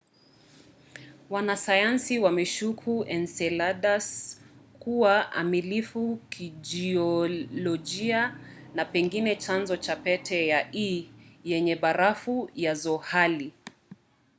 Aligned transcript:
wanasayansi 1.29 2.19
wameshuku 2.19 3.05
enceladus 3.07 4.37
kuwa 4.79 5.31
amilifu 5.31 6.19
kijiolojia 6.29 8.37
na 8.75 8.85
pengine 8.85 9.35
chanzo 9.35 9.77
cha 9.77 9.95
pete 9.95 10.47
ya 10.47 10.75
e 10.75 11.09
yenye 11.43 11.75
barafu 11.75 12.49
ya 12.55 12.75
zohali 12.75 13.53